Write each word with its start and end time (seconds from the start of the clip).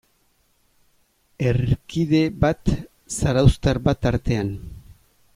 Herrikide 1.49 2.21
bat, 2.45 2.71
zarauztar 3.19 3.81
bat 3.89 4.01
tartean. 4.07 4.51